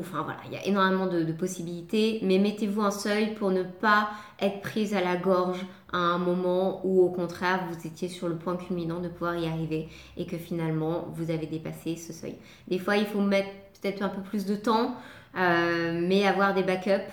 enfin 0.00 0.22
voilà, 0.22 0.40
il 0.46 0.52
y 0.52 0.56
a 0.56 0.66
énormément 0.66 1.06
de, 1.06 1.32
possibilités, 1.32 2.18
mais 2.22 2.38
mettez-vous 2.38 2.82
un 2.82 2.90
seuil 2.90 3.34
pour 3.34 3.50
ne 3.50 3.62
pas 3.62 4.10
être 4.40 4.60
prise 4.60 4.94
à 4.94 5.00
la 5.00 5.16
gorge 5.16 5.64
à 5.92 5.98
un 5.98 6.18
moment 6.18 6.80
où 6.84 7.02
au 7.02 7.10
contraire 7.10 7.66
vous 7.68 7.86
étiez 7.86 8.08
sur 8.08 8.28
le 8.28 8.36
point 8.36 8.56
culminant 8.56 9.00
de 9.00 9.08
pouvoir 9.08 9.36
y 9.36 9.46
arriver 9.46 9.88
et 10.16 10.26
que 10.26 10.36
finalement 10.36 11.06
vous 11.14 11.30
avez 11.30 11.46
dépassé 11.46 11.96
ce 11.96 12.12
seuil. 12.12 12.36
Des 12.68 12.78
fois 12.78 12.96
il 12.96 13.06
faut 13.06 13.20
mettre 13.20 13.48
peut-être 13.80 14.02
un 14.02 14.08
peu 14.08 14.22
plus 14.22 14.46
de 14.46 14.56
temps, 14.56 14.94
euh, 15.36 16.00
mais 16.06 16.26
avoir 16.26 16.54
des 16.54 16.62
backups 16.62 17.12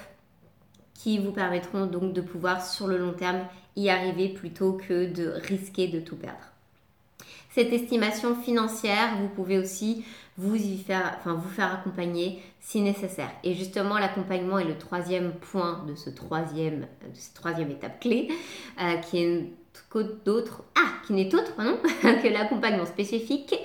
qui 0.93 1.19
vous 1.19 1.31
permettront 1.31 1.85
donc 1.85 2.13
de 2.13 2.21
pouvoir 2.21 2.65
sur 2.65 2.87
le 2.87 2.97
long 2.97 3.13
terme 3.13 3.41
y 3.75 3.89
arriver 3.89 4.29
plutôt 4.29 4.73
que 4.73 5.11
de 5.11 5.33
risquer 5.47 5.87
de 5.87 5.99
tout 5.99 6.15
perdre. 6.15 6.37
Cette 7.51 7.73
estimation 7.73 8.35
financière, 8.35 9.17
vous 9.19 9.29
pouvez 9.29 9.57
aussi 9.57 10.05
vous 10.37 10.55
y 10.55 10.77
faire, 10.77 11.15
enfin, 11.19 11.33
vous 11.33 11.49
faire 11.49 11.73
accompagner 11.73 12.41
si 12.59 12.81
nécessaire. 12.81 13.31
Et 13.43 13.55
justement, 13.55 13.97
l'accompagnement 13.97 14.59
est 14.59 14.65
le 14.65 14.77
troisième 14.77 15.33
point 15.33 15.83
de, 15.87 15.95
ce 15.95 16.09
troisième, 16.09 16.81
de 16.81 17.15
cette 17.15 17.33
troisième 17.33 17.71
étape 17.71 17.99
clé, 17.99 18.29
euh, 18.81 18.97
qui 18.97 19.19
est 19.19 19.51
ah, 20.75 20.81
qui 21.05 21.13
n'est 21.13 21.33
autre 21.33 21.55
que 22.01 22.27
l'accompagnement 22.27 22.85
spécifique 22.85 23.55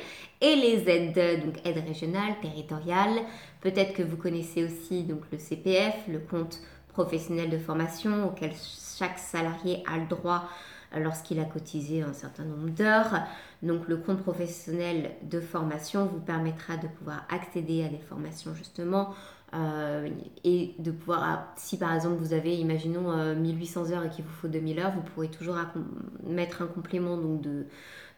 et 0.41 0.57
les 0.57 0.89
aides, 0.89 1.45
donc 1.45 1.55
aides 1.65 1.85
régionales, 1.87 2.35
territoriales. 2.41 3.23
Peut-être 3.61 3.93
que 3.93 4.03
vous 4.03 4.17
connaissez 4.17 4.65
aussi 4.65 5.03
donc 5.03 5.23
le 5.31 5.39
CPF, 5.39 5.95
le 6.09 6.21
compte 6.21 6.61
professionnel 6.89 7.51
de 7.51 7.59
formation 7.59 8.27
auquel 8.27 8.53
chaque 8.99 9.19
salarié 9.19 9.83
a 9.87 9.99
le 9.99 10.07
droit 10.07 10.49
lorsqu'il 10.99 11.41
a 11.41 11.45
cotisé 11.45 12.03
un 12.03 12.13
certain 12.13 12.45
nombre 12.45 12.71
d'heures. 12.71 13.21
Donc 13.63 13.89
le 13.89 13.97
compte 13.97 14.23
professionnel 14.23 15.13
de 15.23 15.41
formation 15.41 16.07
vous 16.07 16.21
permettra 16.21 16.77
de 16.77 16.87
pouvoir 16.87 17.27
accéder 17.31 17.85
à 17.85 17.89
des 17.89 17.99
formations 17.99 18.55
justement 18.55 19.15
euh, 19.55 20.09
et 20.45 20.75
de 20.79 20.91
pouvoir, 20.91 21.53
si 21.57 21.77
par 21.77 21.95
exemple 21.95 22.17
vous 22.17 22.33
avez, 22.33 22.57
imaginons, 22.57 23.35
1800 23.35 23.85
euh, 23.91 23.95
heures 23.95 24.05
et 24.05 24.09
qu'il 24.09 24.25
vous 24.25 24.33
faut 24.33 24.49
2000 24.49 24.79
heures, 24.79 24.93
vous 24.93 25.03
pourrez 25.03 25.29
toujours 25.29 25.57
mettre 26.27 26.63
un 26.63 26.67
complément 26.67 27.19
de, 27.19 27.67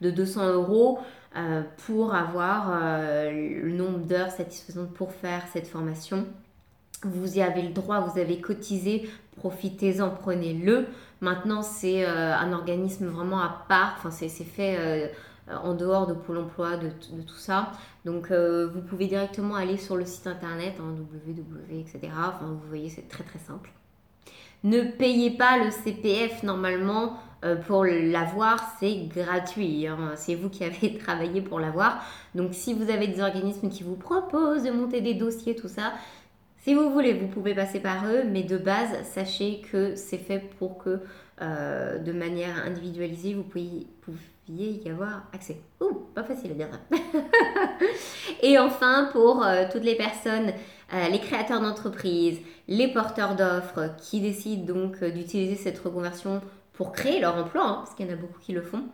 de 0.00 0.10
200 0.10 0.52
euros 0.52 1.00
euh, 1.36 1.62
pour 1.86 2.14
avoir 2.14 2.70
le 3.32 3.72
nombre 3.72 3.98
d'heures 3.98 4.30
satisfaisantes 4.30 4.92
pour 4.92 5.12
faire 5.12 5.42
cette 5.52 5.66
formation. 5.66 6.26
Vous 7.02 7.36
y 7.36 7.42
avez 7.42 7.62
le 7.62 7.72
droit, 7.72 8.00
vous 8.00 8.18
avez 8.18 8.40
cotisé, 8.40 9.08
profitez-en, 9.36 10.10
prenez-le. 10.10 10.86
Maintenant, 11.24 11.62
c'est 11.62 12.04
un 12.04 12.52
organisme 12.52 13.06
vraiment 13.06 13.40
à 13.40 13.64
part, 13.68 13.94
enfin, 13.98 14.10
c'est 14.10 14.28
fait 14.28 15.08
euh, 15.50 15.56
en 15.62 15.74
dehors 15.74 16.06
de 16.06 16.14
Pôle 16.14 16.38
emploi, 16.38 16.76
de, 16.76 16.88
tout 16.88 17.36
ça. 17.36 17.72
Donc 18.04 18.30
euh, 18.30 18.66
vous 18.72 18.80
pouvez 18.80 19.06
directement 19.06 19.56
aller 19.56 19.76
sur 19.76 19.96
le 19.96 20.06
site 20.06 20.26
internet, 20.26 20.74
hein, 20.80 20.94
www, 20.96 21.80
etc. 21.80 22.00
Enfin, 22.12 22.46
vous 22.46 22.68
voyez, 22.68 22.88
c'est 22.88 23.08
très 23.08 23.24
très 23.24 23.38
simple. 23.38 23.70
Ne 24.62 24.82
payez 24.82 25.30
pas 25.30 25.58
le 25.62 25.70
CPF 25.70 26.42
normalement 26.44 27.18
euh, 27.44 27.56
pour 27.56 27.84
l'avoir, 27.84 28.58
c'est 28.80 29.06
gratuit. 29.14 29.86
Hein. 29.86 30.12
C'est 30.16 30.34
vous 30.34 30.48
qui 30.48 30.64
avez 30.64 30.96
travaillé 30.98 31.42
pour 31.42 31.60
l'avoir. 31.60 32.02
Donc 32.34 32.54
si 32.54 32.72
vous 32.72 32.90
avez 32.90 33.06
des 33.06 33.20
organismes 33.20 33.68
qui 33.68 33.82
vous 33.82 33.96
proposent 33.96 34.62
de 34.62 34.70
monter 34.70 35.02
des 35.02 35.12
dossiers, 35.12 35.54
tout 35.54 35.68
ça, 35.68 35.92
si 36.64 36.75
vous 36.75 36.90
voulez, 36.90 37.14
vous 37.14 37.28
pouvez 37.28 37.54
passer 37.54 37.78
par 37.78 38.06
eux, 38.06 38.25
mais 38.25 38.42
de 38.42 38.56
base, 38.56 38.90
sachez 39.04 39.62
que 39.71 39.94
c'est 39.94 40.18
fait 40.18 40.40
pour 40.59 40.78
que 40.78 41.00
de 41.40 42.12
manière 42.12 42.64
individualisée, 42.64 43.35
vous 43.35 43.42
pouvez, 43.42 43.87
y 44.49 44.88
avoir 44.88 45.25
accès. 45.33 45.59
Ouh, 45.80 46.06
pas 46.14 46.23
facile 46.23 46.52
à 46.52 46.54
dire 46.54 46.68
ça. 46.71 46.99
et 48.42 48.59
enfin, 48.59 49.09
pour 49.12 49.42
euh, 49.44 49.64
toutes 49.71 49.85
les 49.85 49.97
personnes, 49.97 50.52
euh, 50.92 51.09
les 51.09 51.21
créateurs 51.21 51.61
d'entreprises, 51.61 52.38
les 52.68 52.88
porteurs 52.88 53.37
d'offres 53.37 53.94
qui 53.99 54.21
décident 54.21 54.64
donc 54.64 55.02
euh, 55.02 55.11
d'utiliser 55.11 55.56
cette 55.56 55.78
reconversion 55.78 56.40
pour 56.73 56.92
créer 56.92 57.21
leur 57.21 57.37
emploi, 57.37 57.62
hein, 57.62 57.75
parce 57.85 57.94
qu'il 57.94 58.06
y 58.06 58.11
en 58.11 58.12
a 58.12 58.16
beaucoup 58.16 58.40
qui 58.40 58.52
le 58.52 58.62
font. 58.62 58.85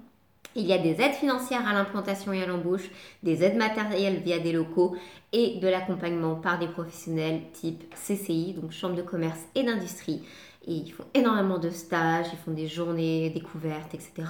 Il 0.57 0.67
y 0.67 0.73
a 0.73 0.79
des 0.79 1.01
aides 1.01 1.15
financières 1.15 1.67
à 1.69 1.73
l'implantation 1.73 2.33
et 2.33 2.43
à 2.43 2.47
l'embauche, 2.47 2.91
des 3.23 3.45
aides 3.45 3.57
matérielles 3.57 4.17
via 4.17 4.39
des 4.39 4.53
locaux 4.53 4.97
et 5.33 5.59
de 5.61 5.69
l'accompagnement 5.69 6.35
par 6.35 6.59
des 6.59 6.69
professionnels 6.69 7.43
type 7.53 7.85
CCI, 7.95 8.55
donc 8.55 8.73
Chambre 8.73 8.97
de 8.97 9.03
commerce 9.03 9.41
et 9.55 9.63
d'industrie. 9.63 10.23
Et 10.67 10.73
ils 10.73 10.93
font 10.93 11.07
énormément 11.15 11.59
de 11.59 11.71
stages, 11.71 12.27
ils 12.33 12.39
font 12.39 12.51
des 12.51 12.67
journées 12.67 13.31
découvertes, 13.31 13.95
etc 13.95 14.25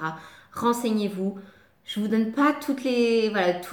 renseignez-vous. 0.53 1.39
Je 1.85 2.01
vous 2.01 2.09
donne 2.09 2.33
pas 2.33 2.53
tous 2.53 2.77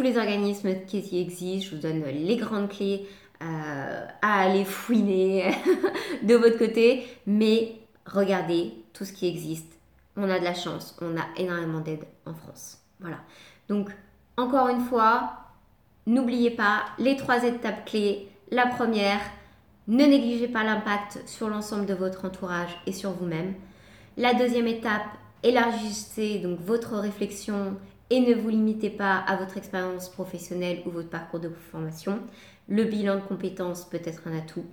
les 0.02 0.18
organismes 0.18 0.76
qui 0.88 1.20
existent, 1.20 1.70
je 1.70 1.76
vous 1.76 1.82
donne 1.82 2.04
les 2.04 2.36
grandes 2.38 2.70
clés 2.70 3.08
à 3.40 4.08
aller 4.22 4.66
fouiner 4.66 5.52
de 6.24 6.36
votre 6.36 6.58
côté, 6.58 7.06
mais 7.28 7.76
regardez 8.06 8.74
tout 8.94 9.06
ce 9.06 9.14
qui 9.14 9.28
existe. 9.28 9.77
On 10.18 10.30
a 10.30 10.40
de 10.40 10.44
la 10.44 10.56
chance, 10.56 10.98
on 11.02 11.16
a 11.16 11.26
énormément 11.38 11.80
d'aide 11.80 12.06
en 12.26 12.34
France. 12.34 12.80
Voilà. 13.00 13.20
Donc, 13.70 13.92
encore 14.36 14.68
une 14.68 14.82
fois, 14.82 15.38
n'oubliez 16.08 16.52
pas 16.52 16.86
les 16.98 17.16
trois 17.16 17.44
étapes 17.44 17.86
clés. 17.86 18.28
La 18.52 18.66
première, 18.68 19.22
ne 19.88 20.06
négligez 20.06 20.48
pas 20.48 20.64
l'impact 20.64 21.22
sur 21.28 21.50
l'ensemble 21.50 21.86
de 21.86 21.94
votre 21.94 22.26
entourage 22.26 22.76
et 22.86 22.92
sur 22.92 23.12
vous-même. 23.12 23.54
La 24.18 24.34
deuxième 24.34 24.68
étape, 24.68 25.06
élargissez 25.44 26.40
donc 26.40 26.60
votre 26.60 26.96
réflexion 26.96 27.78
et 28.10 28.20
ne 28.20 28.34
vous 28.34 28.50
limitez 28.50 28.90
pas 28.90 29.18
à 29.18 29.36
votre 29.36 29.58
expérience 29.58 30.10
professionnelle 30.10 30.82
ou 30.86 30.90
votre 30.90 31.10
parcours 31.10 31.40
de 31.40 31.50
formation. 31.72 32.20
Le 32.68 32.84
bilan 32.84 33.16
de 33.16 33.22
compétences 33.22 33.86
peut 33.86 34.02
être 34.04 34.28
un 34.28 34.38
atout. 34.38 34.66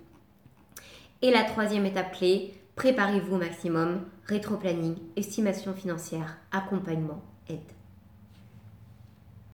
Et 1.21 1.31
la 1.31 1.43
troisième 1.43 1.85
étape 1.85 2.17
clé, 2.17 2.53
préparez-vous 2.75 3.35
au 3.35 3.39
maximum, 3.39 4.01
rétro-planning, 4.25 4.95
estimation 5.15 5.73
financière, 5.73 6.37
accompagnement, 6.51 7.21
aide. 7.49 7.59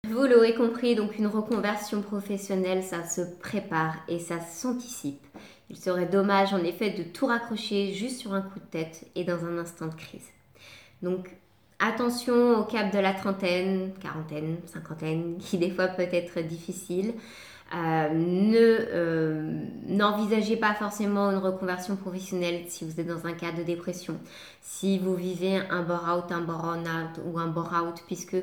Vous 0.09 0.25
l'aurez 0.25 0.53
compris, 0.53 0.95
donc 0.95 1.17
une 1.17 1.27
reconversion 1.27 2.01
professionnelle, 2.01 2.83
ça 2.83 3.03
se 3.05 3.21
prépare 3.21 3.95
et 4.07 4.19
ça 4.19 4.39
s'anticipe. 4.39 5.25
Il 5.69 5.77
serait 5.77 6.05
dommage 6.05 6.53
en 6.53 6.63
effet 6.63 6.91
de 6.91 7.03
tout 7.03 7.25
raccrocher 7.25 7.91
juste 7.91 8.19
sur 8.19 8.33
un 8.33 8.41
coup 8.41 8.59
de 8.59 8.65
tête 8.65 9.07
et 9.15 9.23
dans 9.23 9.43
un 9.45 9.57
instant 9.57 9.87
de 9.87 9.95
crise. 9.95 10.29
Donc 11.01 11.35
attention 11.79 12.59
au 12.59 12.63
cap 12.65 12.93
de 12.93 12.99
la 12.99 13.13
trentaine, 13.13 13.93
quarantaine, 13.99 14.57
cinquantaine, 14.65 15.37
qui 15.39 15.57
des 15.57 15.71
fois 15.71 15.87
peut 15.87 16.07
être 16.11 16.39
difficile. 16.41 17.13
Euh, 17.73 18.09
ne 18.13 18.57
euh, 18.59 19.59
n'envisagez 19.87 20.55
pas 20.55 20.75
forcément 20.75 21.31
une 21.31 21.39
reconversion 21.39 21.95
professionnelle 21.95 22.65
si 22.67 22.85
vous 22.85 22.99
êtes 22.99 23.07
dans 23.07 23.25
un 23.25 23.33
cas 23.33 23.51
de 23.51 23.63
dépression, 23.63 24.19
si 24.61 24.99
vous 24.99 25.15
vivez 25.15 25.57
un 25.71 25.81
bore-out, 25.81 26.31
un 26.31 26.41
burn-out 26.41 27.19
ou 27.25 27.39
un 27.39 27.47
bore-out, 27.47 28.03
puisque 28.05 28.37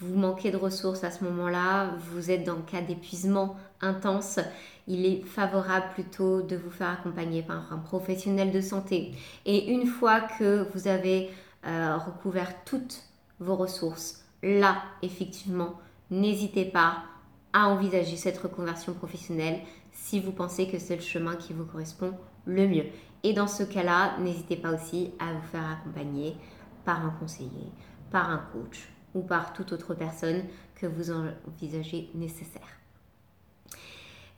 vous 0.00 0.14
manquez 0.14 0.50
de 0.50 0.58
ressources 0.58 1.02
à 1.02 1.10
ce 1.10 1.24
moment-là, 1.24 1.92
vous 2.12 2.30
êtes 2.30 2.44
dans 2.44 2.56
le 2.56 2.62
cas 2.62 2.82
d'épuisement 2.82 3.56
intense, 3.80 4.38
il 4.86 5.06
est 5.06 5.24
favorable 5.24 5.86
plutôt 5.94 6.42
de 6.42 6.56
vous 6.56 6.70
faire 6.70 6.90
accompagner 6.90 7.42
par 7.42 7.72
un 7.72 7.78
professionnel 7.78 8.52
de 8.52 8.60
santé. 8.60 9.12
Et 9.46 9.72
une 9.72 9.86
fois 9.86 10.20
que 10.20 10.66
vous 10.74 10.88
avez 10.88 11.30
euh, 11.66 11.96
recouvert 11.96 12.52
toutes 12.64 13.02
vos 13.40 13.56
ressources, 13.56 14.24
là, 14.42 14.82
effectivement, 15.02 15.80
n'hésitez 16.10 16.66
pas 16.66 17.04
à 17.52 17.68
envisager 17.68 18.16
cette 18.16 18.38
reconversion 18.38 18.92
professionnelle 18.92 19.60
si 19.92 20.20
vous 20.20 20.32
pensez 20.32 20.68
que 20.68 20.78
c'est 20.78 20.96
le 20.96 21.02
chemin 21.02 21.36
qui 21.36 21.52
vous 21.52 21.64
correspond 21.64 22.12
le 22.44 22.66
mieux. 22.68 22.86
Et 23.22 23.32
dans 23.32 23.46
ce 23.46 23.62
cas-là, 23.62 24.16
n'hésitez 24.18 24.56
pas 24.56 24.72
aussi 24.72 25.12
à 25.18 25.32
vous 25.32 25.46
faire 25.50 25.68
accompagner 25.70 26.36
par 26.84 27.04
un 27.04 27.10
conseiller, 27.10 27.72
par 28.10 28.30
un 28.30 28.38
coach 28.52 28.88
ou 29.14 29.22
par 29.22 29.52
toute 29.52 29.72
autre 29.72 29.94
personne 29.94 30.44
que 30.74 30.86
vous 30.86 31.10
envisagez 31.10 32.10
nécessaire. 32.14 32.78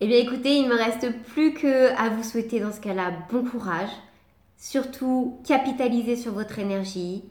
Eh 0.00 0.06
bien 0.06 0.16
écoutez, 0.16 0.56
il 0.56 0.64
ne 0.64 0.70
me 0.70 0.76
reste 0.76 1.12
plus 1.24 1.52
que 1.52 2.14
vous 2.14 2.22
souhaiter 2.22 2.58
dans 2.58 2.72
ce 2.72 2.80
cas-là 2.80 3.12
bon 3.30 3.44
courage. 3.44 3.90
Surtout, 4.56 5.38
capitalisez 5.46 6.16
sur 6.16 6.32
votre 6.32 6.58
énergie. 6.58 7.24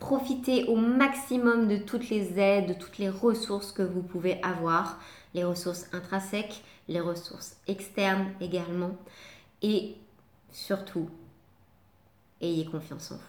Profitez 0.00 0.64
au 0.64 0.76
maximum 0.76 1.68
de 1.68 1.76
toutes 1.76 2.08
les 2.08 2.38
aides, 2.38 2.68
de 2.68 2.72
toutes 2.74 2.98
les 2.98 3.10
ressources 3.10 3.70
que 3.70 3.82
vous 3.82 4.02
pouvez 4.02 4.42
avoir, 4.42 4.98
les 5.34 5.44
ressources 5.44 5.86
intrinsèques, 5.92 6.64
les 6.88 7.00
ressources 7.00 7.56
externes 7.68 8.32
également. 8.40 8.96
Et 9.62 9.94
surtout, 10.50 11.08
ayez 12.40 12.64
confiance 12.64 13.12
en 13.12 13.16
vous. 13.16 13.20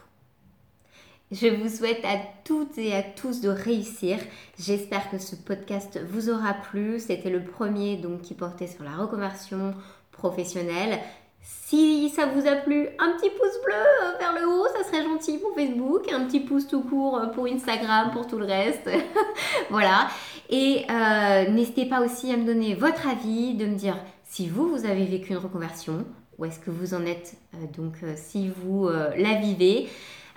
Je 1.32 1.48
vous 1.48 1.70
souhaite 1.70 2.04
à 2.04 2.18
toutes 2.44 2.78
et 2.78 2.94
à 2.96 3.04
tous 3.04 3.42
de 3.42 3.50
réussir. 3.50 4.18
J'espère 4.60 5.10
que 5.10 5.18
ce 5.18 5.36
podcast 5.36 6.00
vous 6.10 6.30
aura 6.30 6.54
plu. 6.54 7.00
C'était 7.00 7.30
le 7.30 7.44
premier 7.44 7.96
donc 7.96 8.22
qui 8.22 8.34
portait 8.34 8.68
sur 8.68 8.84
la 8.84 8.96
reconversion 8.96 9.74
professionnelle. 10.12 11.00
Si 11.42 12.10
ça 12.10 12.28
vous 12.28 12.48
a 12.48 12.56
plu, 12.56 12.88
un 13.00 13.14
petit 13.14 13.30
pouce 13.30 13.62
bleu 13.66 14.18
vers 14.20 14.34
le 14.40 14.48
haut, 14.48 14.68
ça 14.76 14.84
serait 14.84 15.04
gentil 15.04 15.38
pour 15.38 15.54
Facebook, 15.56 16.12
un 16.12 16.26
petit 16.26 16.40
pouce 16.40 16.68
tout 16.68 16.82
court 16.82 17.20
pour 17.34 17.48
Instagram, 17.48 18.12
pour 18.12 18.28
tout 18.28 18.38
le 18.38 18.46
reste. 18.46 18.90
voilà. 19.70 20.08
Et 20.50 20.86
euh, 20.90 21.50
n'hésitez 21.50 21.86
pas 21.86 22.02
aussi 22.02 22.32
à 22.32 22.38
me 22.38 22.46
donner 22.46 22.76
votre 22.76 23.08
avis, 23.08 23.56
de 23.56 23.66
me 23.66 23.76
dire 23.76 23.98
si 24.24 24.48
vous, 24.48 24.70
vous 24.70 24.86
avez 24.86 25.06
vécu 25.06 25.32
une 25.32 25.38
reconversion, 25.38 26.06
ou 26.38 26.46
est-ce 26.46 26.60
que 26.60 26.72
vous 26.72 26.94
en 26.94 27.06
êtes, 27.06 27.36
euh, 27.56 27.58
donc 27.76 27.96
euh, 28.04 28.14
si 28.16 28.50
vous 28.50 28.90
la 28.90 29.36
vivez. 29.36 29.90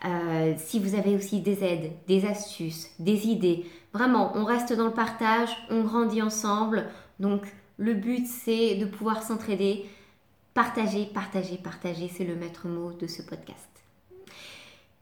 Euh, 0.04 0.52
si 0.58 0.78
vous 0.80 0.94
avez 0.94 1.16
aussi 1.16 1.40
des 1.40 1.64
aides, 1.64 1.92
des 2.06 2.26
astuces, 2.26 2.90
des 2.98 3.26
idées, 3.26 3.64
vraiment, 3.94 4.32
on 4.34 4.44
reste 4.44 4.72
dans 4.74 4.84
le 4.84 4.92
partage, 4.92 5.48
on 5.70 5.82
grandit 5.82 6.20
ensemble. 6.20 6.86
Donc, 7.20 7.42
le 7.78 7.94
but, 7.94 8.26
c'est 8.26 8.74
de 8.74 8.84
pouvoir 8.84 9.22
s'entraider. 9.22 9.86
Partager, 10.54 11.06
partager, 11.06 11.56
partager, 11.56 12.08
c'est 12.08 12.22
le 12.22 12.36
maître 12.36 12.68
mot 12.68 12.92
de 12.92 13.08
ce 13.08 13.22
podcast. 13.22 13.68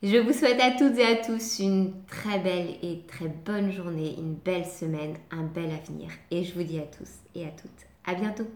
Je 0.03 0.17
vous 0.17 0.33
souhaite 0.33 0.59
à 0.59 0.71
toutes 0.71 0.97
et 0.97 1.05
à 1.05 1.17
tous 1.17 1.59
une 1.59 1.93
très 2.07 2.39
belle 2.39 2.79
et 2.83 3.03
très 3.07 3.29
bonne 3.29 3.71
journée, 3.71 4.15
une 4.17 4.33
belle 4.33 4.65
semaine, 4.65 5.15
un 5.31 5.43
bel 5.43 5.71
avenir. 5.71 6.09
Et 6.31 6.43
je 6.43 6.55
vous 6.55 6.63
dis 6.63 6.79
à 6.79 6.87
tous 6.87 7.11
et 7.35 7.45
à 7.45 7.51
toutes, 7.51 7.87
à 8.07 8.15
bientôt. 8.15 8.49